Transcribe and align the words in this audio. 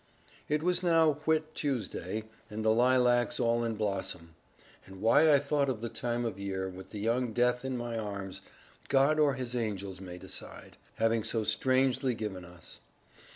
It 0.49 0.63
was 0.63 0.81
now 0.81 1.13
Whit 1.25 1.53
Tuesday, 1.53 2.23
and 2.49 2.65
the 2.65 2.71
lilacs 2.73 3.39
all 3.39 3.63
in 3.63 3.75
blossom; 3.75 4.33
and 4.87 4.99
why 4.99 5.31
I 5.31 5.37
thought 5.37 5.69
of 5.69 5.81
the 5.81 5.89
time 5.89 6.25
of 6.25 6.39
year, 6.39 6.67
with 6.67 6.89
the 6.89 6.99
young 6.99 7.33
death 7.33 7.63
in 7.63 7.77
my 7.77 7.99
arms, 7.99 8.41
God 8.89 9.19
or 9.19 9.35
his 9.35 9.55
angels 9.55 10.01
may 10.01 10.17
decide, 10.17 10.75
having 10.95 11.23
so 11.23 11.43
strangely 11.43 12.15
given 12.15 12.43
us. 12.43 12.79